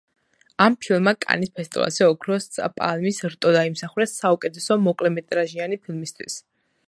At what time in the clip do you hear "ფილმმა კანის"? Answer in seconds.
0.85-1.51